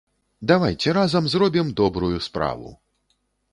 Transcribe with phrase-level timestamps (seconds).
[0.51, 2.75] Давайце разам зробім добрую справу!